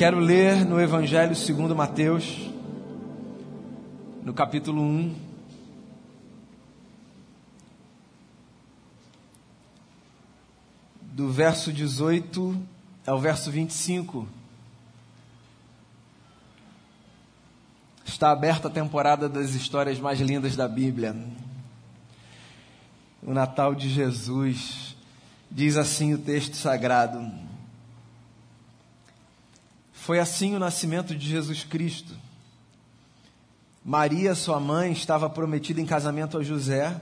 [0.00, 2.50] Quero ler no Evangelho segundo Mateus,
[4.22, 5.14] no capítulo 1.
[11.02, 12.66] Do verso 18
[13.06, 14.26] ao verso 25.
[18.06, 21.14] Está aberta a temporada das histórias mais lindas da Bíblia.
[23.22, 24.96] O Natal de Jesus.
[25.50, 27.49] Diz assim o texto sagrado.
[30.00, 32.14] Foi assim o nascimento de Jesus Cristo.
[33.84, 36.98] Maria, sua mãe, estava prometida em casamento a José,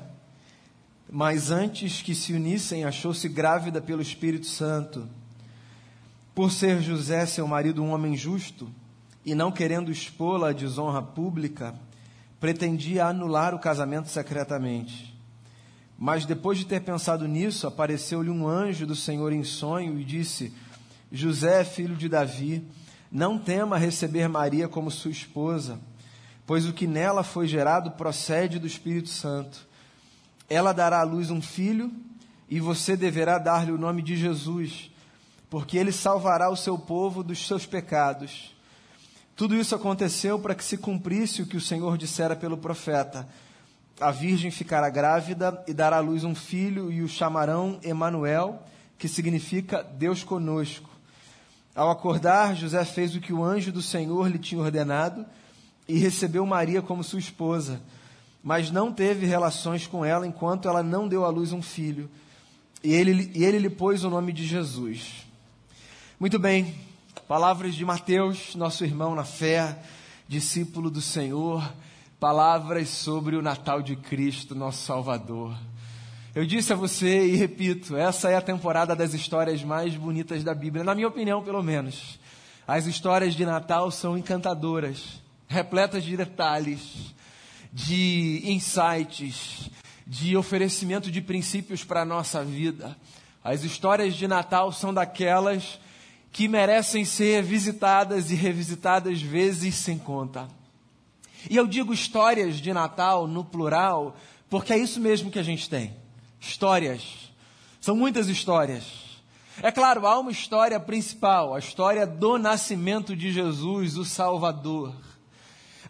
[1.08, 5.08] mas antes que se unissem, achou-se grávida pelo Espírito Santo.
[6.34, 8.68] Por ser José, seu marido, um homem justo,
[9.24, 11.76] e não querendo expô-la à desonra pública,
[12.40, 15.16] pretendia anular o casamento secretamente.
[15.96, 20.52] Mas depois de ter pensado nisso, apareceu-lhe um anjo do Senhor em sonho e disse:
[21.12, 22.66] José, filho de Davi,
[23.10, 25.78] não tema receber Maria como sua esposa,
[26.46, 29.66] pois o que nela foi gerado procede do Espírito Santo.
[30.48, 31.92] Ela dará à luz um filho,
[32.48, 34.90] e você deverá dar-lhe o nome de Jesus,
[35.50, 38.54] porque ele salvará o seu povo dos seus pecados.
[39.36, 43.28] Tudo isso aconteceu para que se cumprisse o que o Senhor dissera pelo profeta.
[44.00, 48.62] A virgem ficará grávida e dará à luz um filho, e o chamarão Emanuel,
[48.98, 50.88] que significa Deus conosco.
[51.78, 55.24] Ao acordar, José fez o que o anjo do Senhor lhe tinha ordenado
[55.86, 57.80] e recebeu Maria como sua esposa,
[58.42, 62.10] mas não teve relações com ela enquanto ela não deu à luz um filho.
[62.82, 65.24] E ele, e ele lhe pôs o nome de Jesus.
[66.18, 66.74] Muito bem,
[67.28, 69.78] palavras de Mateus, nosso irmão na fé,
[70.26, 71.62] discípulo do Senhor,
[72.18, 75.56] palavras sobre o Natal de Cristo, nosso Salvador.
[76.38, 80.54] Eu disse a você e repito, essa é a temporada das histórias mais bonitas da
[80.54, 82.16] Bíblia, na minha opinião, pelo menos.
[82.64, 87.12] As histórias de Natal são encantadoras, repletas de detalhes,
[87.72, 89.68] de insights,
[90.06, 92.96] de oferecimento de princípios para a nossa vida.
[93.42, 95.80] As histórias de Natal são daquelas
[96.30, 100.46] que merecem ser visitadas e revisitadas vezes sem conta.
[101.50, 104.16] E eu digo histórias de Natal no plural,
[104.48, 106.06] porque é isso mesmo que a gente tem
[106.40, 107.32] histórias.
[107.80, 108.84] São muitas histórias.
[109.62, 114.94] É claro, há uma história principal, a história do nascimento de Jesus, o Salvador.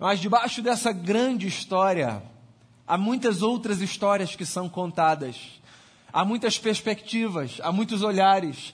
[0.00, 2.22] Mas debaixo dessa grande história,
[2.86, 5.36] há muitas outras histórias que são contadas.
[6.10, 8.72] Há muitas perspectivas, há muitos olhares,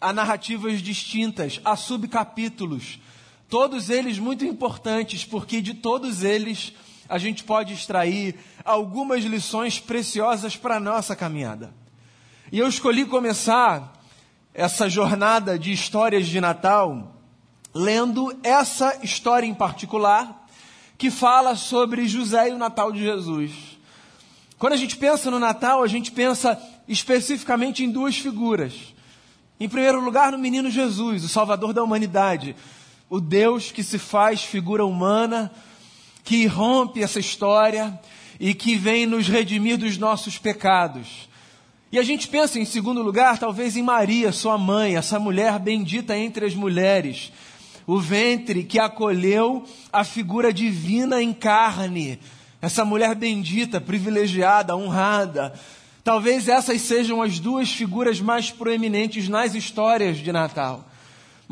[0.00, 2.98] há narrativas distintas, há subcapítulos.
[3.48, 6.72] Todos eles muito importantes, porque de todos eles
[7.12, 8.34] a gente pode extrair
[8.64, 11.70] algumas lições preciosas para a nossa caminhada.
[12.50, 14.02] E eu escolhi começar
[14.54, 17.14] essa jornada de histórias de Natal
[17.74, 20.46] lendo essa história em particular
[20.96, 23.52] que fala sobre José e o Natal de Jesus.
[24.58, 26.58] Quando a gente pensa no Natal, a gente pensa
[26.88, 28.94] especificamente em duas figuras.
[29.60, 32.56] Em primeiro lugar, no menino Jesus, o Salvador da humanidade,
[33.10, 35.52] o Deus que se faz figura humana
[36.24, 37.98] que rompe essa história
[38.38, 41.28] e que vem nos redimir dos nossos pecados.
[41.92, 46.16] E a gente pensa, em segundo lugar, talvez em Maria, sua mãe, essa mulher bendita
[46.16, 47.30] entre as mulheres,
[47.86, 52.18] o ventre que acolheu a figura divina em carne,
[52.62, 55.52] essa mulher bendita, privilegiada, honrada.
[56.02, 60.88] Talvez essas sejam as duas figuras mais proeminentes nas histórias de Natal.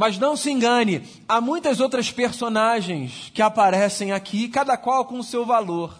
[0.00, 5.22] Mas não se engane, há muitas outras personagens que aparecem aqui, cada qual com o
[5.22, 5.94] seu valor.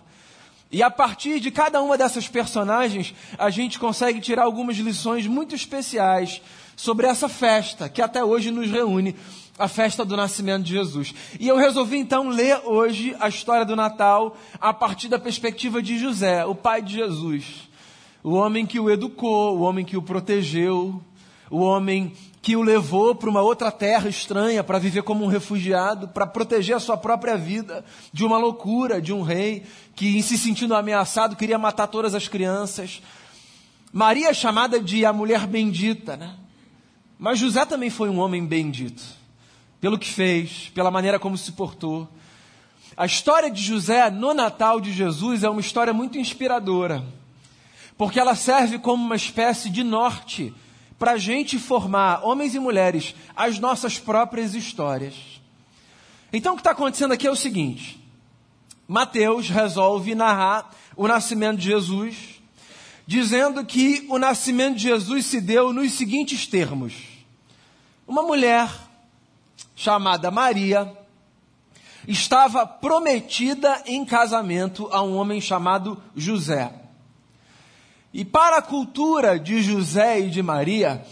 [0.73, 5.55] E a partir de cada uma dessas personagens, a gente consegue tirar algumas lições muito
[5.55, 6.41] especiais
[6.75, 9.15] sobre essa festa que até hoje nos reúne,
[9.59, 11.15] a festa do nascimento de Jesus.
[11.39, 15.99] E eu resolvi então ler hoje a história do Natal a partir da perspectiva de
[15.99, 17.69] José, o pai de Jesus.
[18.25, 21.03] O homem que o educou, o homem que o protegeu,
[21.51, 26.09] o homem que o levou para uma outra terra estranha para viver como um refugiado,
[26.09, 29.65] para proteger a sua própria vida de uma loucura de um rei
[29.95, 33.03] que, se sentindo ameaçado, queria matar todas as crianças.
[33.93, 36.37] Maria é chamada de a mulher bendita, né?
[37.19, 39.03] Mas José também foi um homem bendito,
[39.79, 42.09] pelo que fez, pela maneira como se portou.
[42.97, 47.05] A história de José no Natal de Jesus é uma história muito inspiradora,
[47.99, 50.55] porque ela serve como uma espécie de norte
[51.01, 55.15] para a gente formar, homens e mulheres, as nossas próprias histórias.
[56.31, 57.99] Então o que está acontecendo aqui é o seguinte:
[58.87, 62.43] Mateus resolve narrar o nascimento de Jesus,
[63.07, 66.93] dizendo que o nascimento de Jesus se deu nos seguintes termos:
[68.07, 68.71] uma mulher
[69.75, 70.95] chamada Maria,
[72.07, 76.80] estava prometida em casamento a um homem chamado José.
[78.13, 81.05] E para a cultura de José e de Maria,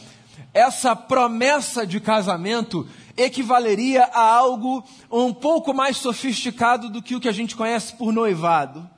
[0.52, 2.86] essa promessa de casamento
[3.16, 8.12] equivaleria a algo um pouco mais sofisticado do que o que a gente conhece por
[8.12, 8.88] noivado.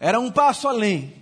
[0.00, 1.14] Era um passo além,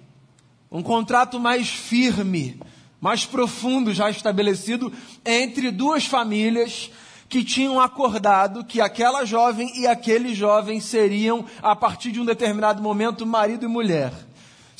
[0.70, 2.58] um contrato mais firme,
[2.99, 4.93] mais profundo já estabelecido
[5.25, 6.91] entre duas famílias
[7.29, 12.82] que tinham acordado que aquela jovem e aquele jovem seriam, a partir de um determinado
[12.82, 14.12] momento, marido e mulher.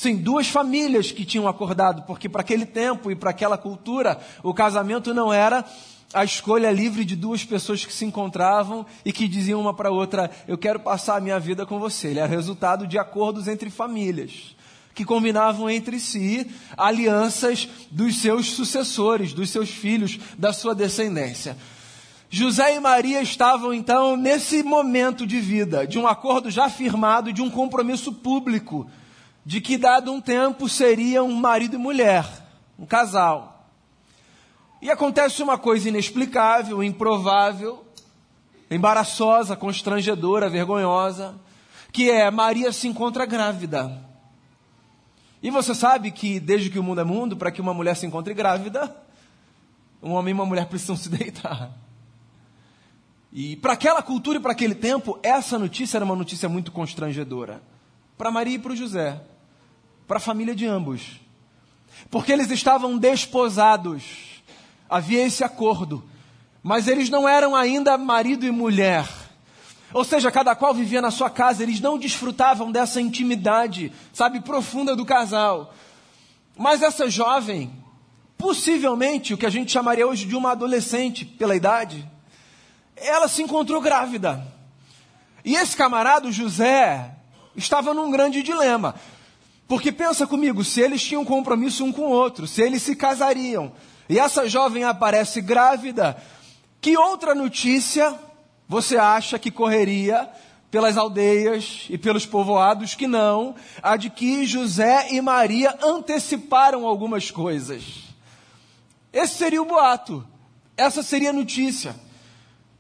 [0.00, 4.55] Sim, duas famílias que tinham acordado, porque para aquele tempo e para aquela cultura, o
[4.55, 5.62] casamento não era
[6.14, 10.31] a escolha livre de duas pessoas que se encontravam e que diziam uma para outra:
[10.49, 12.08] Eu quero passar a minha vida com você.
[12.08, 14.56] Ele era resultado de acordos entre famílias,
[14.94, 21.58] que combinavam entre si alianças dos seus sucessores, dos seus filhos, da sua descendência.
[22.31, 27.43] José e Maria estavam então nesse momento de vida, de um acordo já firmado, de
[27.43, 28.88] um compromisso público,
[29.45, 32.27] de que dado um tempo seriam um marido e mulher,
[32.79, 33.69] um casal.
[34.83, 37.85] E acontece uma coisa inexplicável, improvável,
[38.71, 41.35] embaraçosa, constrangedora, vergonhosa,
[41.93, 44.09] que é Maria se encontra grávida.
[45.43, 48.07] E você sabe que desde que o mundo é mundo, para que uma mulher se
[48.07, 48.95] encontre grávida,
[50.03, 51.73] um homem e uma mulher precisam se deitar.
[53.33, 57.63] E para aquela cultura e para aquele tempo, essa notícia era uma notícia muito constrangedora.
[58.20, 59.19] Para Maria e para o José,
[60.06, 61.19] para a família de ambos.
[62.11, 64.43] Porque eles estavam desposados
[64.90, 66.05] havia esse acordo,
[66.62, 69.08] mas eles não eram ainda marido e mulher.
[69.94, 74.94] Ou seja, cada qual vivia na sua casa, eles não desfrutavam dessa intimidade, sabe, profunda
[74.94, 75.72] do casal.
[76.58, 77.72] Mas essa jovem,
[78.37, 82.06] possivelmente o que a gente chamaria hoje de uma adolescente pela idade,
[82.96, 84.46] ela se encontrou grávida.
[85.43, 87.17] E esse camarada, José,
[87.56, 88.94] estava num grande dilema.
[89.67, 93.73] Porque pensa comigo, se eles tinham compromisso um com o outro, se eles se casariam,
[94.08, 96.20] e essa jovem aparece grávida.
[96.81, 98.19] Que outra notícia
[98.69, 100.29] você acha que correria
[100.70, 107.31] pelas aldeias e pelos povoados que não a de que José e Maria anteciparam algumas
[107.31, 108.11] coisas?
[109.12, 110.26] Esse seria o boato.
[110.76, 111.94] Essa seria a notícia.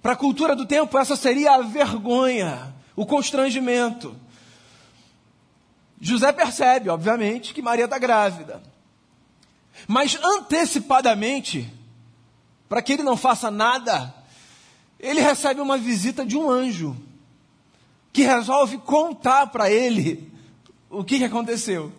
[0.02, 4.16] Para a cultura do tempo, essa seria a vergonha, o constrangimento.
[6.00, 8.62] José percebe, obviamente, que Maria está grávida.
[9.86, 11.70] Mas antecipadamente,
[12.68, 14.14] para que ele não faça nada,
[14.98, 16.96] ele recebe uma visita de um anjo,
[18.12, 20.32] que resolve contar para ele
[20.88, 21.92] o que, aconteceu.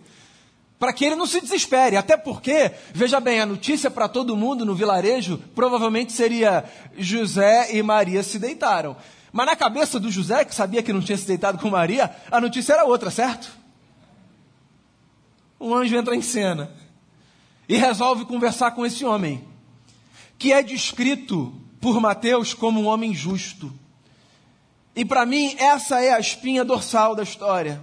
[0.78, 4.64] Para que ele não se desespere, até porque, veja bem, a notícia para todo mundo
[4.64, 6.64] no vilarejo provavelmente seria
[6.98, 8.96] José e Maria se deitaram.
[9.32, 12.40] Mas na cabeça do José, que sabia que não tinha se deitado com Maria, a
[12.40, 13.61] notícia era outra, certo?
[15.62, 16.72] Um anjo entra em cena
[17.68, 19.46] e resolve conversar com esse homem,
[20.36, 23.72] que é descrito por Mateus como um homem justo.
[24.96, 27.80] E para mim, essa é a espinha dorsal da história.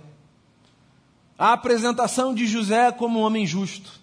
[1.38, 3.98] A apresentação de José como um homem justo.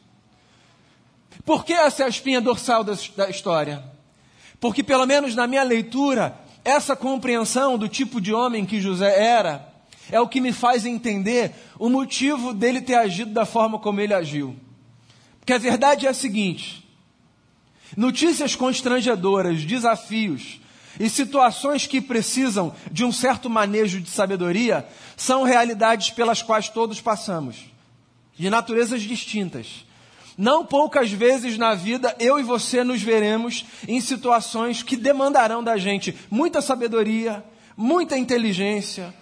[1.44, 3.84] Por que essa é a espinha dorsal da, da história?
[4.58, 6.34] Porque, pelo menos na minha leitura,
[6.64, 9.75] essa compreensão do tipo de homem que José era
[10.10, 14.14] é o que me faz entender o motivo dele ter agido da forma como ele
[14.14, 14.56] agiu.
[15.40, 16.88] Porque a verdade é a seguinte:
[17.96, 20.60] notícias constrangedoras, desafios
[20.98, 24.86] e situações que precisam de um certo manejo de sabedoria
[25.16, 27.56] são realidades pelas quais todos passamos,
[28.36, 29.84] de naturezas distintas.
[30.38, 35.78] Não poucas vezes na vida eu e você nos veremos em situações que demandarão da
[35.78, 37.42] gente muita sabedoria,
[37.74, 39.14] muita inteligência,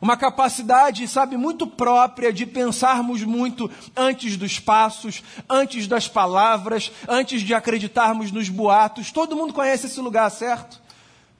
[0.00, 7.42] uma capacidade, sabe, muito própria de pensarmos muito antes dos passos, antes das palavras, antes
[7.42, 9.12] de acreditarmos nos boatos.
[9.12, 10.80] Todo mundo conhece esse lugar, certo?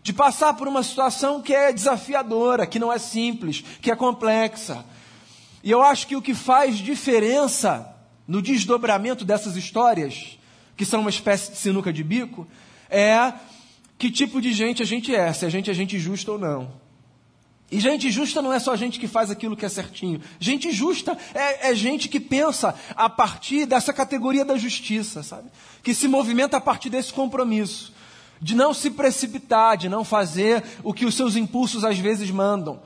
[0.03, 4.85] De passar por uma situação que é desafiadora, que não é simples, que é complexa.
[5.63, 7.95] E eu acho que o que faz diferença
[8.27, 10.39] no desdobramento dessas histórias,
[10.77, 12.47] que são uma espécie de sinuca de bico,
[12.89, 13.33] é
[13.99, 16.90] que tipo de gente a gente é, se a gente é gente justa ou não.
[17.71, 20.21] E gente justa não é só gente que faz aquilo que é certinho.
[20.41, 25.49] Gente justa é, é, gente que pensa a partir dessa categoria da justiça, sabe?
[25.83, 27.93] Que se movimenta a partir desse compromisso.
[28.41, 32.81] De não se precipitar, de não fazer o que os seus impulsos às vezes mandam.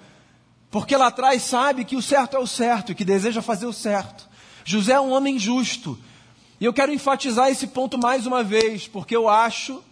[0.70, 3.72] Porque lá atrás sabe que o certo é o certo e que deseja fazer o
[3.72, 4.28] certo.
[4.64, 5.98] José é um homem justo.
[6.60, 9.82] E eu quero enfatizar esse ponto mais uma vez, porque eu acho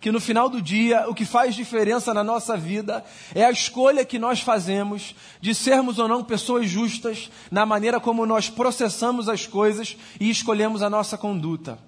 [0.00, 3.04] que no final do dia o que faz diferença na nossa vida
[3.34, 8.24] é a escolha que nós fazemos de sermos ou não pessoas justas na maneira como
[8.24, 11.78] nós processamos as coisas e escolhemos a nossa conduta.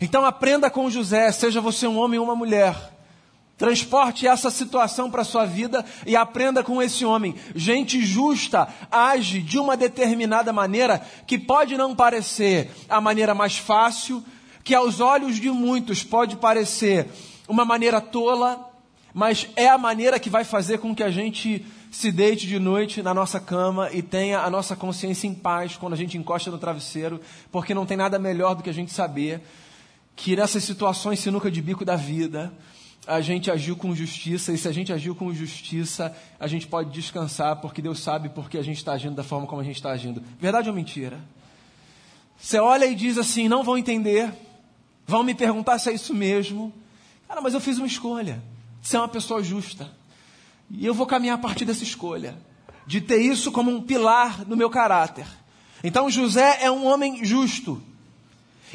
[0.00, 2.94] Então aprenda com José, seja você um homem ou uma mulher.
[3.56, 7.34] Transporte essa situação para a sua vida e aprenda com esse homem.
[7.56, 14.22] Gente justa age de uma determinada maneira que pode não parecer a maneira mais fácil,
[14.68, 17.08] que aos olhos de muitos pode parecer
[17.48, 18.70] uma maneira tola,
[19.14, 23.02] mas é a maneira que vai fazer com que a gente se deite de noite
[23.02, 26.58] na nossa cama e tenha a nossa consciência em paz quando a gente encosta no
[26.58, 27.18] travesseiro,
[27.50, 29.40] porque não tem nada melhor do que a gente saber
[30.14, 32.52] que nessas situações sinuca de bico da vida,
[33.06, 36.90] a gente agiu com justiça, e se a gente agiu com justiça, a gente pode
[36.90, 39.92] descansar, porque Deus sabe porque a gente está agindo da forma como a gente está
[39.92, 40.22] agindo.
[40.38, 41.18] Verdade ou mentira?
[42.38, 44.30] Você olha e diz assim: não vão entender,
[45.08, 46.70] vão me perguntar se é isso mesmo.
[47.26, 48.42] Cara, mas eu fiz uma escolha
[48.82, 49.90] de ser uma pessoa justa.
[50.70, 52.36] E eu vou caminhar a partir dessa escolha,
[52.86, 55.26] de ter isso como um pilar no meu caráter.
[55.82, 57.82] Então José é um homem justo.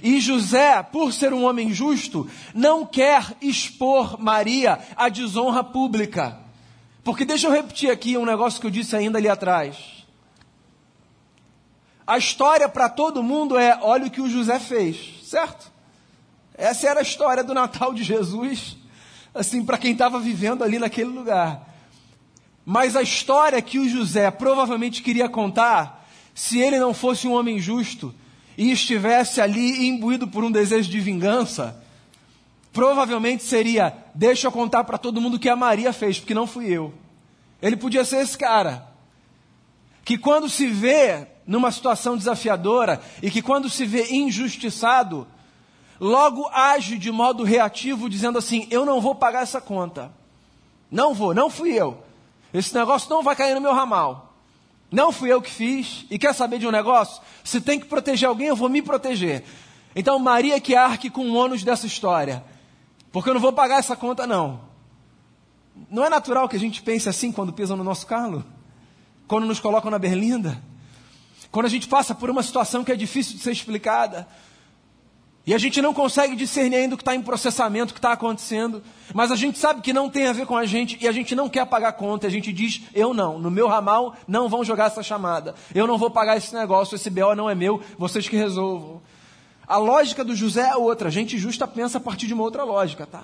[0.01, 6.39] E José, por ser um homem justo, não quer expor Maria à desonra pública.
[7.03, 10.03] Porque deixa eu repetir aqui um negócio que eu disse ainda ali atrás.
[12.07, 15.72] A história para todo mundo é: olha o que o José fez, certo?
[16.55, 18.77] Essa era a história do Natal de Jesus,
[19.33, 21.69] assim, para quem estava vivendo ali naquele lugar.
[22.65, 27.59] Mas a história que o José provavelmente queria contar, se ele não fosse um homem
[27.59, 28.13] justo
[28.57, 31.83] e estivesse ali imbuído por um desejo de vingança,
[32.71, 36.47] provavelmente seria: deixa eu contar para todo mundo o que a Maria fez, porque não
[36.47, 36.93] fui eu.
[37.61, 38.87] Ele podia ser esse cara,
[40.05, 45.27] que quando se vê numa situação desafiadora e que quando se vê injustiçado,
[46.03, 50.11] logo age de modo reativo, dizendo assim: Eu não vou pagar essa conta.
[50.91, 52.03] Não vou, não fui eu.
[52.53, 54.35] Esse negócio não vai cair no meu ramal.
[54.91, 56.05] Não fui eu que fiz.
[56.11, 57.21] E quer saber de um negócio?
[57.43, 59.43] Se tem que proteger alguém, eu vou me proteger.
[59.95, 62.43] Então, Maria que arque com o ônus dessa história.
[63.11, 64.61] Porque eu não vou pagar essa conta, não.
[65.89, 68.43] Não é natural que a gente pense assim quando pisam no nosso carro?
[69.27, 70.61] Quando nos colocam na berlinda?
[71.49, 74.27] Quando a gente passa por uma situação que é difícil de ser explicada?
[75.45, 78.13] E a gente não consegue discernir ainda o que está em processamento, o que está
[78.13, 78.81] acontecendo.
[79.13, 81.35] Mas a gente sabe que não tem a ver com a gente e a gente
[81.35, 82.27] não quer pagar conta.
[82.27, 85.53] A gente diz: eu não, no meu ramal não vão jogar essa chamada.
[85.75, 89.01] Eu não vou pagar esse negócio, esse BO não é meu, vocês que resolvam.
[89.67, 91.11] A lógica do José é outra.
[91.11, 93.23] Gente justa pensa a partir de uma outra lógica, tá?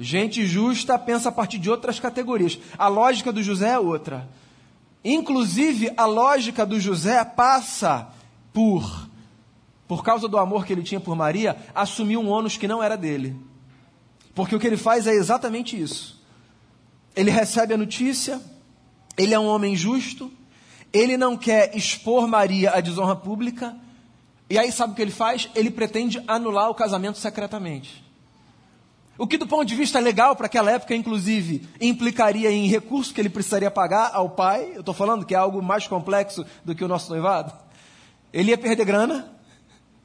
[0.00, 2.58] Gente justa pensa a partir de outras categorias.
[2.76, 4.28] A lógica do José é outra.
[5.04, 8.08] Inclusive, a lógica do José passa
[8.52, 9.08] por
[9.86, 12.96] por causa do amor que ele tinha por Maria, assumiu um ônus que não era
[12.96, 13.36] dele.
[14.34, 16.20] Porque o que ele faz é exatamente isso.
[17.14, 18.40] Ele recebe a notícia,
[19.16, 20.32] ele é um homem justo,
[20.92, 23.76] ele não quer expor Maria à desonra pública,
[24.48, 25.48] e aí sabe o que ele faz?
[25.54, 28.02] Ele pretende anular o casamento secretamente.
[29.16, 33.20] O que, do ponto de vista legal para aquela época, inclusive, implicaria em recurso que
[33.20, 34.72] ele precisaria pagar ao pai.
[34.74, 37.52] Eu estou falando que é algo mais complexo do que o nosso noivado.
[38.32, 39.31] Ele ia perder grana,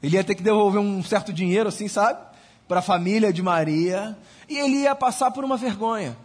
[0.02, 2.20] ele ia ter que devolver um certo dinheiro, assim, sabe?
[2.66, 4.16] Para a família de Maria.
[4.48, 6.16] E ele ia passar por uma vergonha.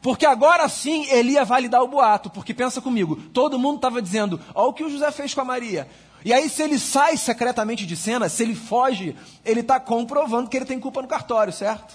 [0.00, 2.28] Porque agora sim ele ia validar o boato.
[2.28, 5.44] Porque pensa comigo, todo mundo estava dizendo: olha o que o José fez com a
[5.44, 5.88] Maria.
[6.24, 10.56] E aí, se ele sai secretamente de cena, se ele foge, ele está comprovando que
[10.56, 11.94] ele tem culpa no cartório, certo?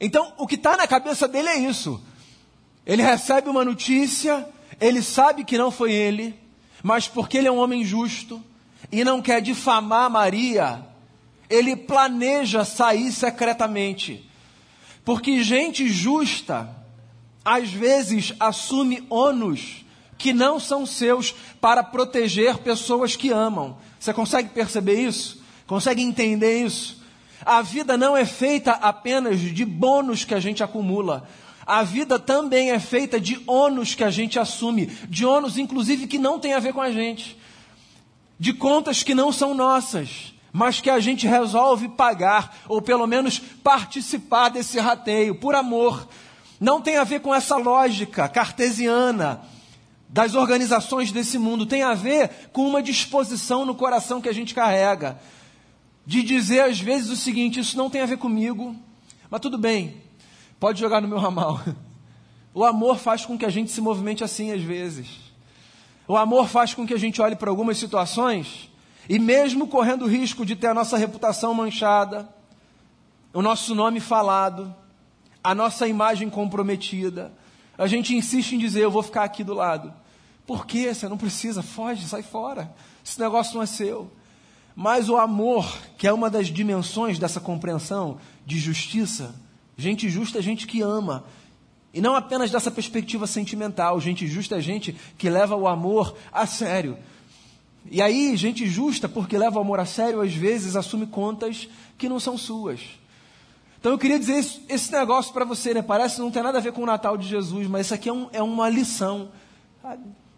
[0.00, 2.02] Então, o que está na cabeça dele é isso.
[2.84, 4.48] Ele recebe uma notícia,
[4.80, 6.34] ele sabe que não foi ele,
[6.82, 8.42] mas porque ele é um homem justo,
[8.92, 10.84] e não quer difamar Maria,
[11.48, 14.28] ele planeja sair secretamente.
[15.04, 16.68] Porque gente justa,
[17.44, 19.84] às vezes, assume ônus
[20.18, 23.78] que não são seus para proteger pessoas que amam.
[23.98, 25.42] Você consegue perceber isso?
[25.66, 27.00] Consegue entender isso?
[27.44, 31.26] A vida não é feita apenas de bônus que a gente acumula.
[31.64, 36.18] A vida também é feita de ônus que a gente assume, de ônus, inclusive, que
[36.18, 37.39] não tem a ver com a gente
[38.40, 43.38] de contas que não são nossas, mas que a gente resolve pagar, ou pelo menos
[43.38, 46.08] participar desse rateio, por amor.
[46.58, 49.42] Não tem a ver com essa lógica cartesiana
[50.08, 54.54] das organizações desse mundo, tem a ver com uma disposição no coração que a gente
[54.54, 55.20] carrega,
[56.06, 58.74] de dizer às vezes o seguinte: isso não tem a ver comigo,
[59.30, 60.02] mas tudo bem,
[60.58, 61.60] pode jogar no meu ramal.
[62.52, 65.29] O amor faz com que a gente se movimente assim às vezes.
[66.10, 68.68] O amor faz com que a gente olhe para algumas situações
[69.08, 72.28] e, mesmo correndo o risco de ter a nossa reputação manchada,
[73.32, 74.74] o nosso nome falado,
[75.40, 77.32] a nossa imagem comprometida.
[77.78, 79.94] A gente insiste em dizer: Eu vou ficar aqui do lado.
[80.44, 80.92] Por quê?
[80.92, 82.74] Você não precisa, foge, sai fora.
[83.06, 84.10] Esse negócio não é seu.
[84.74, 89.32] Mas o amor, que é uma das dimensões dessa compreensão de justiça,
[89.76, 91.22] gente justa é gente que ama.
[91.92, 96.46] E não apenas dessa perspectiva sentimental, gente justa é gente que leva o amor a
[96.46, 96.96] sério.
[97.90, 101.68] E aí, gente justa, porque leva o amor a sério, às vezes assume contas
[101.98, 102.80] que não são suas.
[103.80, 105.82] Então eu queria dizer isso, esse negócio para você, né?
[105.82, 108.08] Parece que não tem nada a ver com o Natal de Jesus, mas isso aqui
[108.08, 109.30] é, um, é uma lição.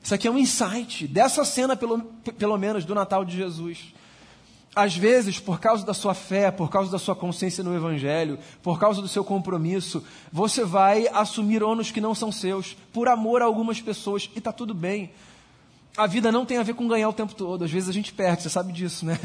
[0.01, 2.01] Isso aqui é um insight dessa cena, pelo,
[2.39, 3.93] pelo menos, do Natal de Jesus.
[4.75, 8.81] Às vezes, por causa da sua fé, por causa da sua consciência no Evangelho, por
[8.81, 10.02] causa do seu compromisso,
[10.33, 14.50] você vai assumir ônus que não são seus, por amor a algumas pessoas, e está
[14.50, 15.11] tudo bem.
[15.95, 18.14] A vida não tem a ver com ganhar o tempo todo, às vezes a gente
[18.14, 19.19] perde, você sabe disso, né?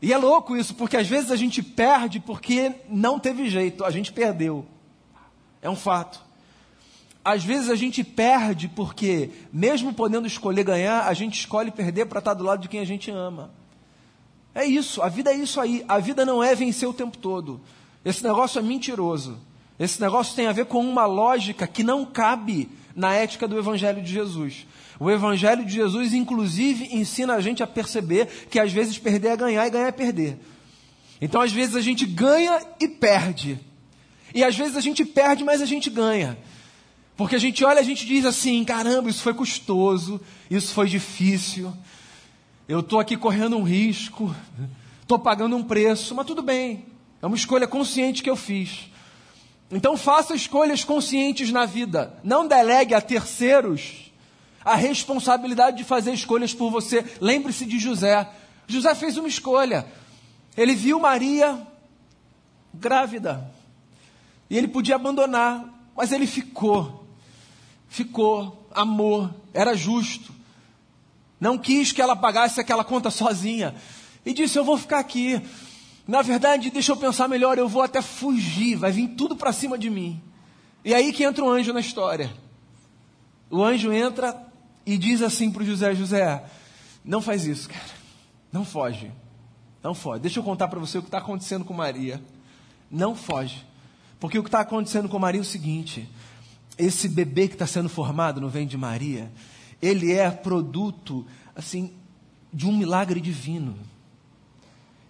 [0.00, 3.90] E é louco isso, porque às vezes a gente perde porque não teve jeito, a
[3.90, 4.64] gente perdeu.
[5.60, 6.22] É um fato.
[7.24, 12.20] Às vezes a gente perde porque, mesmo podendo escolher ganhar, a gente escolhe perder para
[12.20, 13.50] estar do lado de quem a gente ama.
[14.54, 15.84] É isso, a vida é isso aí.
[15.88, 17.60] A vida não é vencer o tempo todo.
[18.04, 19.38] Esse negócio é mentiroso.
[19.78, 24.02] Esse negócio tem a ver com uma lógica que não cabe na ética do Evangelho
[24.02, 24.66] de Jesus.
[24.98, 29.36] O Evangelho de Jesus, inclusive, ensina a gente a perceber que às vezes perder é
[29.36, 30.38] ganhar e ganhar é perder.
[31.20, 33.58] Então, às vezes, a gente ganha e perde.
[34.34, 36.38] E às vezes a gente perde, mas a gente ganha.
[37.16, 41.72] Porque a gente olha a gente diz assim: caramba, isso foi custoso, isso foi difícil,
[42.70, 44.32] eu estou aqui correndo um risco,
[45.02, 46.86] estou pagando um preço, mas tudo bem,
[47.20, 48.88] é uma escolha consciente que eu fiz.
[49.72, 54.12] Então faça escolhas conscientes na vida, não delegue a terceiros
[54.64, 57.04] a responsabilidade de fazer escolhas por você.
[57.20, 58.28] Lembre-se de José.
[58.68, 59.84] José fez uma escolha.
[60.56, 61.66] Ele viu Maria
[62.72, 63.50] grávida.
[64.48, 65.64] E ele podia abandonar,
[65.96, 67.04] mas ele ficou.
[67.88, 70.39] Ficou, amor, era justo.
[71.40, 73.74] Não quis que ela pagasse aquela conta sozinha.
[74.24, 75.40] E disse: Eu vou ficar aqui.
[76.06, 79.78] Na verdade, deixa eu pensar melhor, eu vou até fugir, vai vir tudo para cima
[79.78, 80.20] de mim.
[80.84, 82.32] E aí que entra o anjo na história.
[83.48, 84.46] O anjo entra
[84.84, 86.44] e diz assim para o José: José,
[87.04, 88.00] não faz isso, cara.
[88.52, 89.10] Não foge.
[89.82, 90.20] Não foge.
[90.20, 92.22] Deixa eu contar para você o que está acontecendo com Maria.
[92.90, 93.64] Não foge.
[94.18, 96.08] Porque o que está acontecendo com Maria é o seguinte:
[96.76, 99.30] esse bebê que está sendo formado no vem de Maria,
[99.80, 101.92] ele é produto, assim,
[102.52, 103.76] de um milagre divino.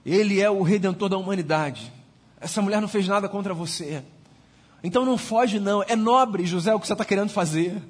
[0.04, 1.92] Ele é o redentor da humanidade.
[2.40, 4.02] Essa mulher não fez nada contra você.
[4.83, 5.83] Então não foge, não.
[5.83, 7.83] É nobre, José, o que você está querendo fazer.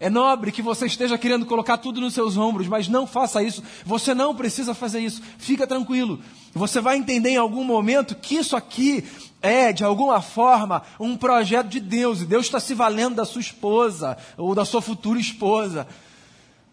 [0.00, 3.62] É nobre que você esteja querendo colocar tudo nos seus ombros, mas não faça isso.
[3.84, 5.20] Você não precisa fazer isso.
[5.36, 6.18] Fica tranquilo.
[6.54, 9.04] Você vai entender em algum momento que isso aqui
[9.42, 12.22] é, de alguma forma, um projeto de Deus.
[12.22, 15.86] E Deus está se valendo da sua esposa ou da sua futura esposa.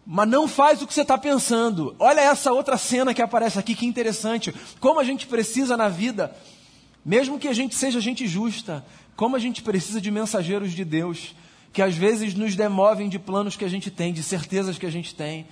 [0.06, 1.94] Mas não faz o que você está pensando.
[1.98, 4.54] Olha essa outra cena que aparece aqui, que interessante.
[4.80, 6.34] Como a gente precisa na vida,
[7.04, 8.82] mesmo que a gente seja gente justa,
[9.14, 11.34] como a gente precisa de mensageiros de Deus
[11.72, 14.90] que às vezes nos demovem de planos que a gente tem, de certezas que a
[14.90, 15.46] gente tem,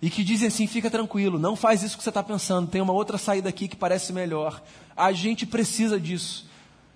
[0.00, 2.92] e que dizem assim: fica tranquilo, não faz isso que você está pensando, tem uma
[2.92, 4.62] outra saída aqui que parece melhor.
[4.96, 6.48] A gente precisa disso.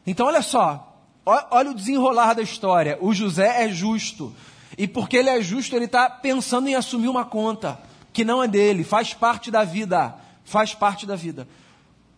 [0.07, 2.99] Então, olha só, olha o desenrolar da história.
[3.01, 4.35] O José é justo,
[4.77, 7.81] e porque ele é justo, ele está pensando em assumir uma conta
[8.13, 10.17] que não é dele, faz parte da vida.
[10.45, 11.47] Faz parte da vida.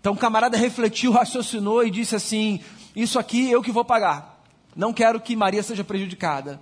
[0.01, 2.61] Então o camarada refletiu, raciocinou e disse assim:
[2.94, 4.34] Isso aqui eu que vou pagar.
[4.75, 6.61] Não quero que Maria seja prejudicada.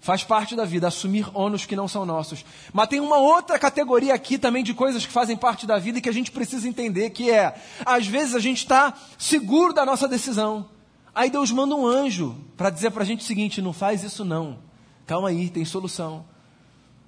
[0.00, 2.44] Faz parte da vida, assumir ônus que não são nossos.
[2.72, 6.00] Mas tem uma outra categoria aqui também de coisas que fazem parte da vida e
[6.00, 7.54] que a gente precisa entender, que é,
[7.86, 10.68] às vezes a gente está seguro da nossa decisão.
[11.14, 14.24] Aí Deus manda um anjo para dizer para a gente o seguinte: não faz isso
[14.24, 14.58] não.
[15.06, 16.24] Calma aí, tem solução.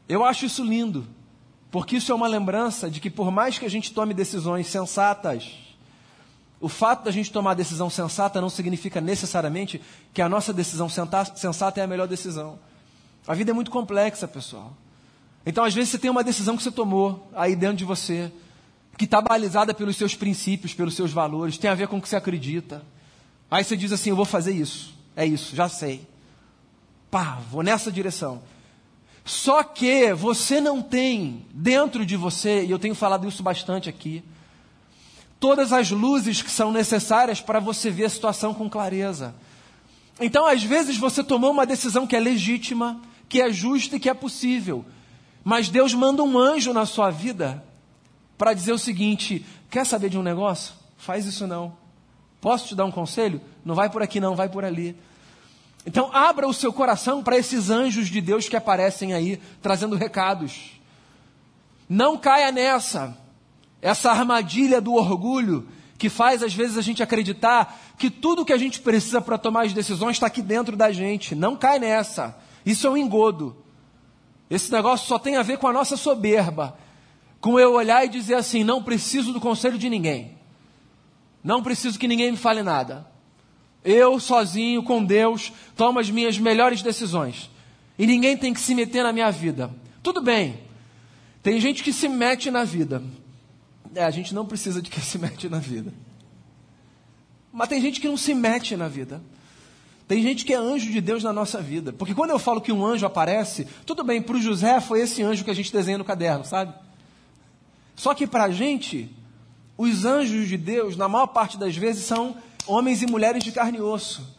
[0.09, 1.05] Eu acho isso lindo,
[1.73, 5.64] porque isso é uma lembrança de que por mais que a gente tome decisões sensatas,
[6.65, 9.83] o fato da gente tomar a decisão sensata não significa necessariamente
[10.15, 12.59] que a nossa decisão sensata é a melhor decisão.
[13.27, 14.73] A vida é muito complexa, pessoal.
[15.45, 18.33] Então, às vezes, você tem uma decisão que você tomou aí dentro de você,
[18.97, 22.09] que está balizada pelos seus princípios, pelos seus valores, tem a ver com o que
[22.09, 22.83] você acredita.
[23.51, 24.95] Aí você diz assim: Eu vou fazer isso.
[25.15, 26.09] É isso, já sei.
[27.11, 28.41] Pá, vou nessa direção.
[29.23, 34.25] Só que você não tem dentro de você, e eu tenho falado isso bastante aqui,
[35.45, 39.35] todas as luzes que são necessárias para você ver a situação com clareza.
[40.19, 44.09] Então, às vezes, você tomou uma decisão que é legítima, que é justa e que
[44.09, 44.87] é possível,
[45.45, 47.63] mas Deus manda um anjo na sua vida
[48.39, 50.73] para dizer o seguinte: quer saber de um negócio?
[50.97, 51.77] Faz isso não.
[52.41, 53.39] Posso te dar um conselho?
[53.63, 54.97] Não vai por aqui, não, vai por ali.
[55.85, 60.81] Então, abra o seu coração para esses anjos de Deus que aparecem aí, trazendo recados.
[61.87, 63.15] Não caia nessa,
[63.85, 65.69] essa armadilha do orgulho
[65.99, 69.67] que faz às vezes a gente acreditar que tudo que a gente precisa para tomar
[69.67, 71.35] as decisões está aqui dentro da gente.
[71.35, 72.35] Não cai nessa.
[72.65, 73.55] Isso é um engodo.
[74.49, 76.79] Esse negócio só tem a ver com a nossa soberba,
[77.43, 80.33] com eu olhar e dizer assim: não preciso do conselho de ninguém,
[81.43, 83.07] não preciso que ninguém me fale nada.
[83.85, 87.51] Eu, sozinho, com Deus, tomo as minhas melhores decisões.
[87.99, 89.71] E ninguém tem que se meter na minha vida.
[90.03, 90.59] Tudo bem,
[91.43, 93.03] tem gente que se mete na vida.
[93.95, 95.93] É, a gente não precisa de quem se mete na vida.
[97.53, 99.23] Mas tem gente que não se mete na vida.
[100.07, 101.93] Tem gente que é anjo de Deus na nossa vida.
[101.93, 105.23] Porque quando eu falo que um anjo aparece, tudo bem, para o José foi esse
[105.23, 106.75] anjo que a gente desenha no caderno, sabe?
[107.95, 109.09] Só que para a gente,
[109.79, 113.79] os anjos de Deus, na maior parte das vezes, são homens e mulheres de carne
[113.79, 114.37] e osso.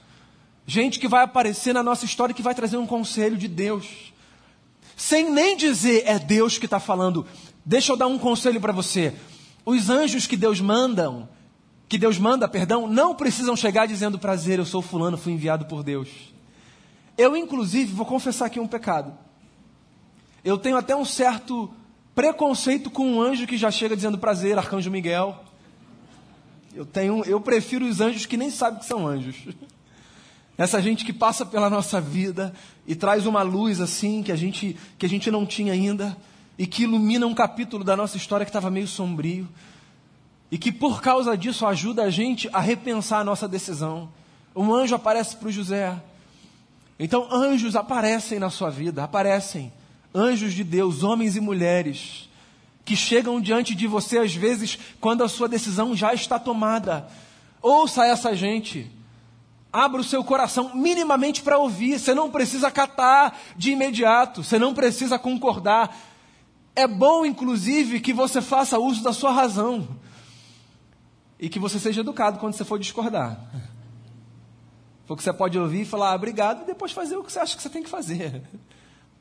[0.68, 4.14] Gente que vai aparecer na nossa história que vai trazer um conselho de Deus.
[4.96, 7.26] Sem nem dizer é Deus que está falando.
[7.66, 9.14] Deixa eu dar um conselho para você.
[9.66, 11.28] Os anjos que Deus mandam,
[11.90, 15.84] que Deus manda, perdão, não precisam chegar dizendo prazer, eu sou fulano, fui enviado por
[15.84, 16.10] Deus.
[17.18, 19.18] Eu, inclusive, vou confessar aqui um pecado.
[20.44, 21.74] Eu tenho até um certo
[22.14, 25.44] preconceito com um anjo que já chega dizendo prazer, arcanjo Miguel.
[26.74, 29.36] Eu tenho, eu prefiro os anjos que nem sabem que são anjos.
[30.58, 32.54] Essa gente que passa pela nossa vida
[32.88, 36.16] e traz uma luz assim que a gente que a gente não tinha ainda
[36.58, 39.48] e que ilumina um capítulo da nossa história que estava meio sombrio
[40.52, 44.10] e que por causa disso ajuda a gente a repensar a nossa decisão.
[44.56, 45.96] Um anjo aparece para o José.
[46.98, 49.72] Então, anjos aparecem na sua vida, aparecem.
[50.14, 52.30] Anjos de Deus, homens e mulheres,
[52.86, 57.06] que chegam diante de você às vezes quando a sua decisão já está tomada.
[57.62, 58.90] Ouça essa gente.
[59.74, 62.00] Abra o seu coração minimamente para ouvir.
[62.00, 64.42] Você não precisa catar de imediato.
[64.42, 65.94] Você não precisa concordar.
[66.76, 69.88] É bom, inclusive, que você faça uso da sua razão
[71.40, 73.40] e que você seja educado quando você for discordar.
[75.08, 77.56] Porque você pode ouvir e falar ah, obrigado e depois fazer o que você acha
[77.56, 78.42] que você tem que fazer.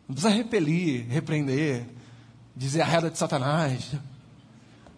[0.08, 1.86] Não precisa repelir, repreender,
[2.56, 3.92] dizer a reda de Satanás.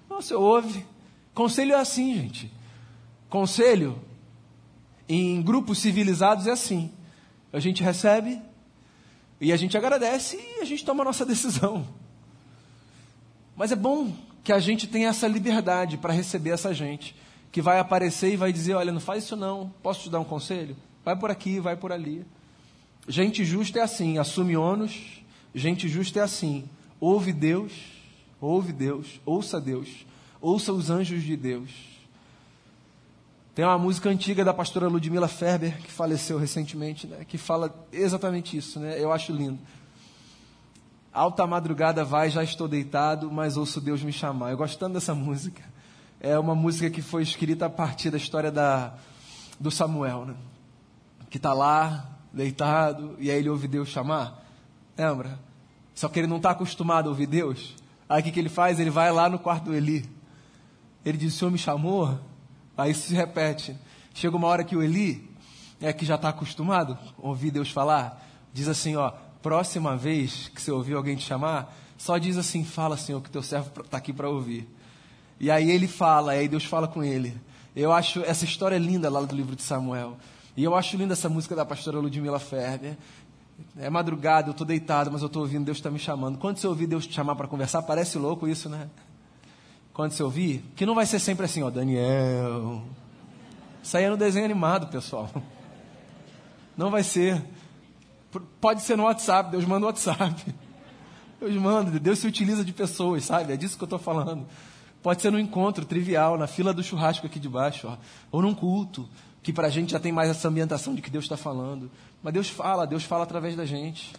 [0.09, 0.87] Não, você ouve.
[1.35, 2.53] Conselho é assim, gente.
[3.29, 4.01] Conselho
[5.09, 6.93] em grupos civilizados é assim.
[7.53, 8.41] A gente recebe
[9.41, 11.87] e a gente agradece e a gente toma a nossa decisão.
[13.57, 14.13] Mas é bom
[14.45, 17.17] que a gente tenha essa liberdade para receber essa gente,
[17.51, 20.25] que vai aparecer e vai dizer: olha, não faz isso não, posso te dar um
[20.25, 20.77] conselho?
[21.05, 22.25] Vai por aqui, vai por ali.
[23.09, 25.23] Gente justa é assim, assume ônus.
[25.55, 26.69] Gente justa é assim,
[27.01, 27.73] ouve Deus,
[28.39, 29.89] ouve Deus, ouça Deus,
[30.39, 31.71] ouça os anjos de Deus.
[33.55, 38.55] Tem uma música antiga da pastora Ludmila Ferber, que faleceu recentemente, né, que fala exatamente
[38.55, 39.03] isso, né?
[39.03, 39.59] Eu acho lindo.
[41.17, 44.51] Alta madrugada vai, já estou deitado, mas ouço Deus me chamar.
[44.51, 45.63] Eu gosto tanto dessa música.
[46.21, 48.93] É uma música que foi escrita a partir da história da,
[49.59, 50.35] do Samuel, né?
[51.31, 54.45] Que está lá, deitado, e aí ele ouve Deus chamar.
[54.95, 55.41] Lembra?
[55.95, 57.75] Só que ele não está acostumado a ouvir Deus.
[58.07, 58.79] Aí o que, que ele faz?
[58.79, 60.07] Ele vai lá no quarto do Eli.
[61.03, 62.21] Ele diz: O Senhor me chamou?
[62.77, 63.75] Aí se repete.
[64.13, 65.31] Chega uma hora que o Eli,
[65.81, 69.15] é que já está acostumado a ouvir Deus falar, diz assim: Ó,
[69.47, 73.45] próxima vez que você ouvir alguém te chamar, só diz assim: Fala, Senhor, que teu
[73.45, 74.69] servo está aqui para ouvir.
[75.39, 77.33] E aí ele fala, e aí Deus fala com ele.
[77.75, 80.17] Eu acho essa história linda lá do livro de Samuel.
[80.57, 82.97] E eu acho linda essa música da pastora Ludmila Ferber.
[83.79, 86.39] É madrugada, eu estou deitado, mas eu estou ouvindo, Deus está me chamando.
[86.39, 88.89] Quando você ouvir Deus te chamar para conversar, parece louco isso, né?
[89.95, 92.83] Quando você ouvir, que não vai ser sempre assim, ó, Daniel.
[93.81, 95.31] Isso aí é no desenho animado, pessoal.
[96.77, 97.41] Não vai ser.
[98.61, 100.55] Pode ser no WhatsApp, Deus manda o WhatsApp.
[101.41, 103.53] Deus manda, Deus se utiliza de pessoas, sabe?
[103.53, 104.47] É disso que eu estou falando.
[105.03, 107.97] Pode ser no encontro trivial, na fila do churrasco aqui de baixo, ó.
[108.33, 109.09] ou num culto,
[109.43, 111.91] que para a gente já tem mais essa ambientação de que Deus está falando.
[112.23, 114.13] Mas Deus fala, Deus fala através da gente,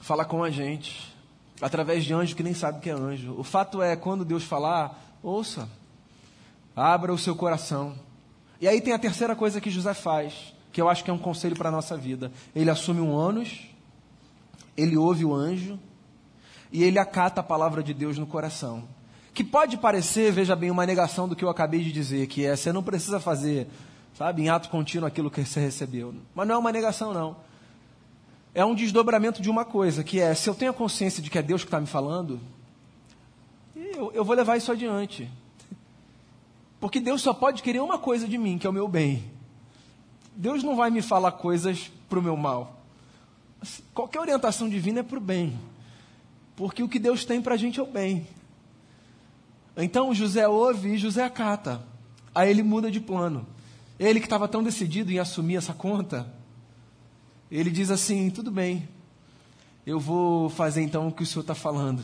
[0.00, 1.14] fala com a gente,
[1.60, 3.34] através de anjo que nem sabe que é anjo.
[3.38, 5.68] O fato é, quando Deus falar, ouça,
[6.76, 7.94] abra o seu coração.
[8.60, 11.18] E aí tem a terceira coisa que José faz que eu acho que é um
[11.18, 12.32] conselho para a nossa vida.
[12.56, 13.68] Ele assume um ônus,
[14.76, 15.78] ele ouve o anjo
[16.72, 18.84] e ele acata a palavra de Deus no coração.
[19.34, 22.56] Que pode parecer, veja bem, uma negação do que eu acabei de dizer, que é
[22.56, 23.68] você não precisa fazer,
[24.16, 26.14] sabe, em ato contínuo aquilo que você recebeu.
[26.34, 27.36] Mas não é uma negação, não.
[28.54, 31.38] É um desdobramento de uma coisa, que é, se eu tenho a consciência de que
[31.38, 32.40] é Deus que está me falando,
[33.74, 35.28] eu, eu vou levar isso adiante.
[36.80, 39.22] Porque Deus só pode querer uma coisa de mim, que é o meu bem.
[40.34, 42.82] Deus não vai me falar coisas para o meu mal.
[43.94, 45.58] Qualquer orientação divina é para o bem.
[46.56, 48.26] Porque o que Deus tem para a gente é o bem.
[49.76, 51.82] Então José ouve e José acata.
[52.34, 53.46] Aí ele muda de plano.
[53.98, 56.32] Ele que estava tão decidido em assumir essa conta,
[57.50, 58.88] ele diz assim: tudo bem,
[59.86, 62.02] eu vou fazer então o que o senhor está falando.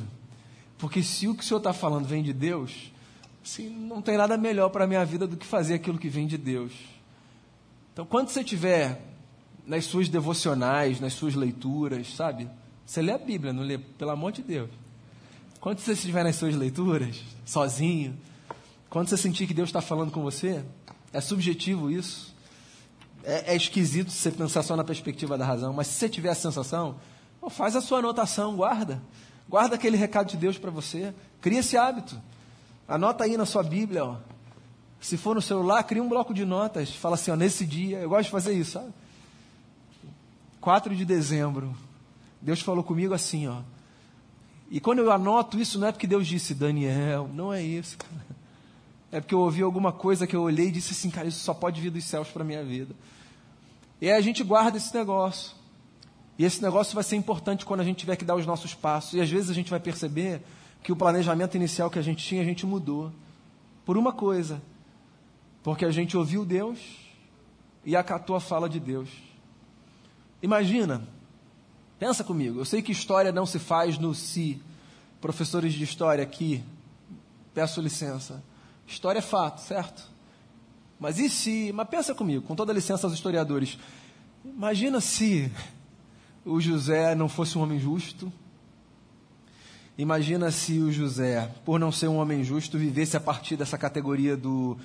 [0.78, 2.92] Porque se o que o senhor está falando vem de Deus,
[3.44, 6.26] assim, não tem nada melhor para a minha vida do que fazer aquilo que vem
[6.26, 6.72] de Deus.
[7.98, 9.02] Então, quando você tiver
[9.66, 12.48] nas suas devocionais, nas suas leituras, sabe?
[12.86, 13.76] Você lê a Bíblia, não lê?
[13.76, 14.70] Pelo amor de Deus.
[15.60, 18.16] Quando você estiver nas suas leituras, sozinho,
[18.88, 20.64] quando você sentir que Deus está falando com você,
[21.12, 22.32] é subjetivo isso.
[23.24, 26.36] É, é, esquisito você pensar só na perspectiva da razão, mas se você tiver a
[26.36, 27.00] sensação,
[27.50, 29.02] faz a sua anotação, guarda.
[29.48, 31.12] Guarda aquele recado de Deus para você.
[31.40, 32.16] Cria esse hábito.
[32.86, 34.04] Anota aí na sua Bíblia.
[34.04, 34.18] Ó.
[35.00, 36.90] Se for no celular, cria um bloco de notas.
[36.90, 38.92] Fala assim, ó, nesse dia, eu gosto de fazer isso, sabe?
[40.60, 41.74] 4 de dezembro,
[42.40, 43.60] Deus falou comigo assim, ó.
[44.70, 47.96] E quando eu anoto isso, não é porque Deus disse, Daniel, não é isso.
[49.10, 51.54] É porque eu ouvi alguma coisa que eu olhei e disse assim, cara, isso só
[51.54, 52.94] pode vir dos céus para a minha vida.
[54.00, 55.56] E aí a gente guarda esse negócio.
[56.38, 59.14] E esse negócio vai ser importante quando a gente tiver que dar os nossos passos.
[59.14, 60.42] E às vezes a gente vai perceber
[60.82, 63.10] que o planejamento inicial que a gente tinha, a gente mudou.
[63.84, 64.60] Por uma coisa.
[65.62, 66.78] Porque a gente ouviu Deus
[67.84, 69.08] e acatou a fala de Deus.
[70.42, 71.02] Imagina,
[71.98, 72.60] pensa comigo.
[72.60, 74.60] Eu sei que história não se faz no si.
[75.20, 76.62] Professores de história aqui,
[77.52, 78.42] peço licença.
[78.86, 80.08] História é fato, certo?
[80.98, 81.72] Mas e se.
[81.72, 83.78] Mas pensa comigo, com toda a licença aos historiadores.
[84.44, 85.50] Imagina se
[86.44, 88.32] o José não fosse um homem justo.
[89.96, 94.36] Imagina se o José, por não ser um homem justo, vivesse a partir dessa categoria
[94.36, 94.78] do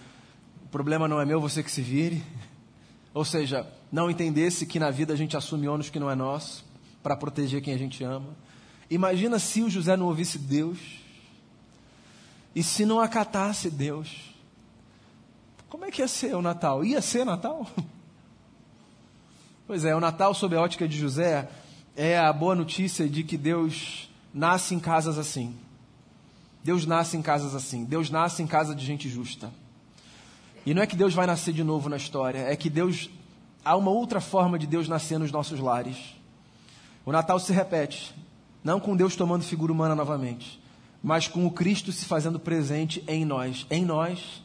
[0.74, 2.24] problema não é meu, você que se vire.
[3.14, 6.66] Ou seja, não entendesse que na vida a gente assume ônus que não é nosso
[7.04, 8.36] para proteger quem a gente ama.
[8.90, 10.80] Imagina se o José não ouvisse Deus
[12.56, 14.34] e se não acatasse Deus.
[15.70, 16.84] Como é que ia ser o Natal?
[16.84, 17.70] Ia ser Natal?
[19.66, 21.50] Pois é, o Natal, sob a ótica de José,
[21.96, 25.56] é a boa notícia de que Deus nasce em casas assim.
[26.62, 27.86] Deus nasce em casas assim.
[27.86, 29.50] Deus nasce em casa de gente justa.
[30.66, 33.10] E não é que Deus vai nascer de novo na história, é que Deus
[33.64, 36.16] há uma outra forma de Deus nascer nos nossos lares.
[37.06, 38.14] O Natal se repete,
[38.64, 40.62] não com Deus tomando figura humana novamente,
[41.02, 43.68] mas com o Cristo se fazendo presente em nós.
[43.70, 44.42] Em nós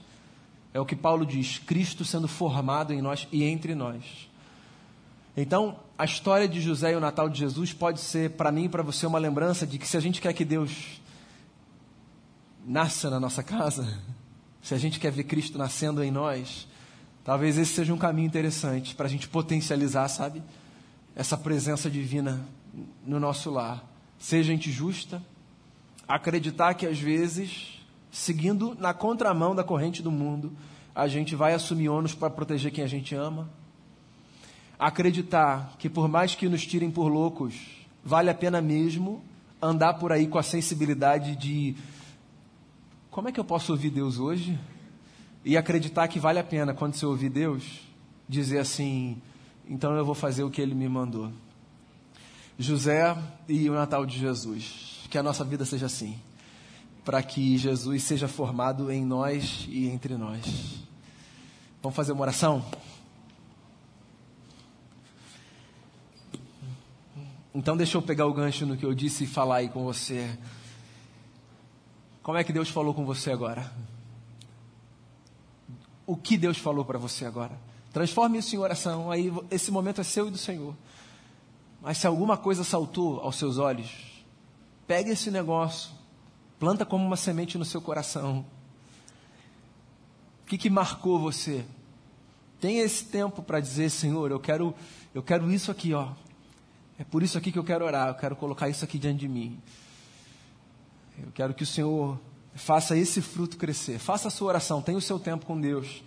[0.75, 4.29] é o que Paulo diz, Cristo sendo formado em nós e entre nós.
[5.37, 8.69] Então, a história de José e o Natal de Jesus pode ser para mim e
[8.69, 11.01] para você uma lembrança de que se a gente quer que Deus
[12.67, 13.99] nasça na nossa casa,
[14.63, 16.67] se a gente quer ver Cristo nascendo em nós,
[17.25, 20.43] talvez esse seja um caminho interessante para a gente potencializar, sabe?
[21.15, 22.47] Essa presença divina
[23.05, 23.85] no nosso lar.
[24.19, 25.23] Ser gente justa,
[26.07, 30.53] acreditar que às vezes, seguindo na contramão da corrente do mundo,
[30.95, 33.49] a gente vai assumir ônus para proteger quem a gente ama.
[34.79, 37.55] Acreditar que por mais que nos tirem por loucos,
[38.05, 39.23] vale a pena mesmo
[39.61, 41.77] andar por aí com a sensibilidade de
[43.11, 44.59] como é que eu posso ouvir Deus hoje?
[45.45, 47.81] E acreditar que vale a pena, quando você ouvir Deus,
[48.29, 49.21] dizer assim:
[49.69, 51.31] então eu vou fazer o que ele me mandou.
[52.59, 53.17] José
[53.47, 55.07] e o Natal de Jesus.
[55.11, 56.19] Que a nossa vida seja assim.
[57.05, 60.45] Para que Jesus seja formado em nós e entre nós.
[61.83, 62.65] Vamos fazer uma oração?
[67.55, 70.39] Então, deixa eu pegar o gancho no que eu disse e falar aí com você.
[72.29, 73.73] Como é que Deus falou com você agora?
[76.07, 77.59] O que Deus falou para você agora?
[77.91, 79.11] Transforme isso em oração.
[79.11, 80.75] Aí esse momento é seu e do Senhor.
[81.81, 83.91] Mas se alguma coisa saltou aos seus olhos,
[84.87, 85.91] pegue esse negócio,
[86.59, 88.45] planta como uma semente no seu coração.
[90.43, 91.65] O que, que marcou você?
[92.61, 94.75] Tenha esse tempo para dizer, Senhor, eu quero,
[95.15, 96.11] eu quero isso aqui, ó.
[96.99, 98.09] É por isso aqui que eu quero orar.
[98.09, 99.59] Eu quero colocar isso aqui diante de mim.
[101.21, 102.19] Eu quero que o Senhor
[102.55, 103.99] faça esse fruto crescer.
[103.99, 106.03] Faça a sua oração, tenha o seu tempo com Deus.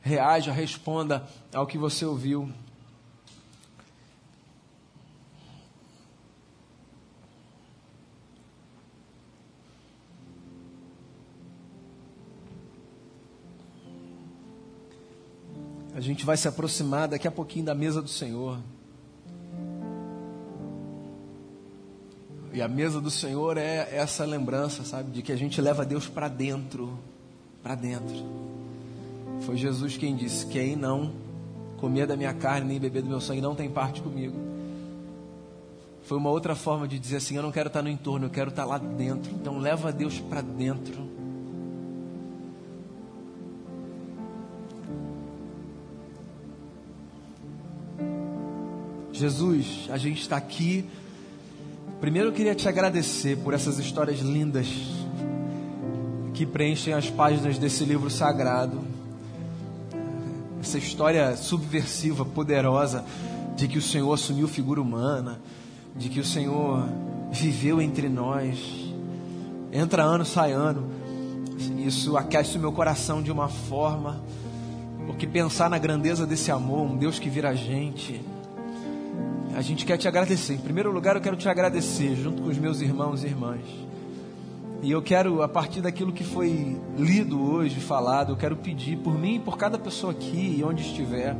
[0.00, 2.52] Reaja, responda ao que você ouviu.
[15.94, 18.58] A gente vai se aproximar daqui a pouquinho da mesa do Senhor.
[22.56, 26.08] E a mesa do Senhor é essa lembrança, sabe, de que a gente leva Deus
[26.08, 26.98] para dentro,
[27.62, 28.16] para dentro.
[29.42, 31.12] Foi Jesus quem disse: Quem não
[31.76, 34.34] comer da minha carne nem beber do meu sangue não tem parte comigo.
[36.04, 38.48] Foi uma outra forma de dizer assim: Eu não quero estar no entorno, eu quero
[38.48, 39.30] estar lá dentro.
[39.34, 41.06] Então leva Deus para dentro.
[49.12, 50.88] Jesus, a gente está aqui.
[52.00, 54.68] Primeiro eu queria te agradecer por essas histórias lindas
[56.34, 58.82] que preenchem as páginas desse livro sagrado.
[60.60, 63.02] Essa história subversiva, poderosa,
[63.56, 65.40] de que o Senhor assumiu figura humana,
[65.96, 66.86] de que o Senhor
[67.32, 68.58] viveu entre nós.
[69.72, 70.90] Entra ano, sai ano.
[71.78, 74.20] Isso aquece o meu coração de uma forma,
[75.06, 78.20] porque pensar na grandeza desse amor, um Deus que vira a gente
[79.56, 80.52] a gente quer te agradecer.
[80.52, 83.62] Em primeiro lugar, eu quero te agradecer junto com os meus irmãos e irmãs.
[84.82, 89.18] E eu quero, a partir daquilo que foi lido hoje, falado, eu quero pedir por
[89.18, 91.34] mim e por cada pessoa aqui e onde estiver,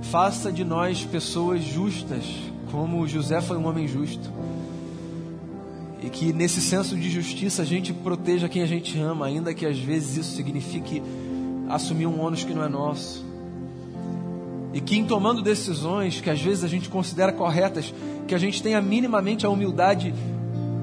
[0.00, 2.24] faça de nós pessoas justas,
[2.70, 4.32] como José foi um homem justo.
[6.02, 9.66] E que nesse senso de justiça a gente proteja quem a gente ama, ainda que
[9.66, 11.02] às vezes isso signifique
[11.68, 13.30] assumir um ônus que não é nosso.
[14.72, 17.92] E que em tomando decisões que às vezes a gente considera corretas,
[18.26, 20.14] que a gente tenha minimamente a humildade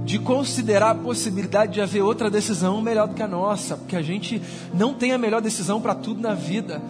[0.06, 4.02] de considerar a possibilidade de haver outra decisão melhor do que a nossa, porque a
[4.02, 4.42] gente
[4.74, 6.82] não tem a melhor decisão para tudo na vida.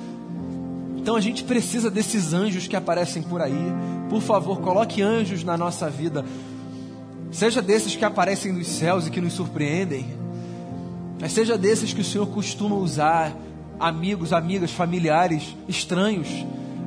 [0.95, 3.73] Então a gente precisa desses anjos que aparecem por aí.
[4.09, 6.23] Por favor, coloque anjos na nossa vida.
[7.31, 10.05] Seja desses que aparecem nos céus e que nos surpreendem,
[11.19, 13.35] mas seja desses que o Senhor costuma usar,
[13.79, 16.27] amigos, amigas, familiares, estranhos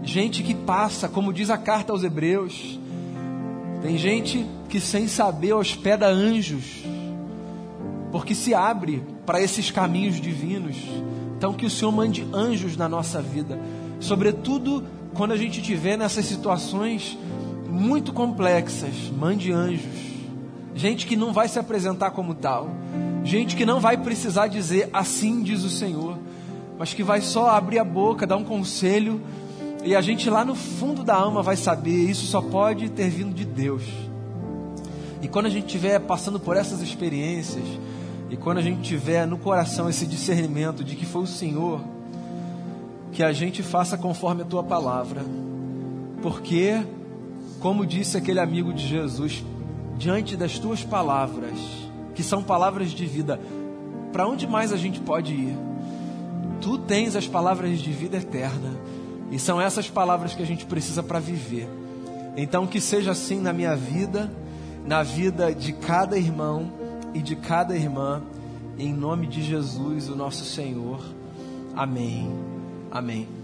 [0.03, 2.79] gente que passa, como diz a carta aos Hebreus.
[3.83, 6.83] Tem gente que sem saber hospeda anjos,
[8.11, 10.77] porque se abre para esses caminhos divinos.
[11.37, 13.59] Então que o Senhor mande anjos na nossa vida,
[13.99, 14.85] sobretudo
[15.15, 17.19] quando a gente tiver nessas situações
[17.69, 20.13] muito complexas, mande anjos.
[20.75, 22.71] Gente que não vai se apresentar como tal,
[23.25, 26.17] gente que não vai precisar dizer assim diz o Senhor,
[26.79, 29.21] mas que vai só abrir a boca, dar um conselho
[29.85, 33.35] e a gente lá no fundo da alma vai saber, isso só pode ter vindo
[33.35, 33.83] de Deus.
[35.21, 37.65] E quando a gente estiver passando por essas experiências,
[38.31, 41.81] e quando a gente tiver no coração esse discernimento de que foi o Senhor,
[43.13, 45.23] que a gente faça conforme a tua palavra.
[46.23, 46.83] Porque,
[47.61, 49.45] como disse aquele amigo de Jesus,
[49.99, 51.59] diante das tuas palavras,
[52.15, 53.39] que são palavras de vida,
[54.13, 55.57] para onde mais a gente pode ir?
[56.61, 58.71] Tu tens as palavras de vida eterna.
[59.33, 61.67] E são essas palavras que a gente precisa para viver.
[62.37, 64.31] Então, que seja assim na minha vida,
[64.87, 66.71] na vida de cada irmão
[67.15, 68.23] e de cada irmã,
[68.79, 71.03] em nome de Jesus, o nosso Senhor.
[71.75, 72.31] Amém.
[72.91, 73.42] Amém.